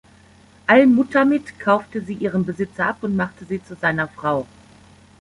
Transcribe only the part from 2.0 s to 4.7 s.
sie ihrem Besitzer ab und machte sie zu seiner Frau.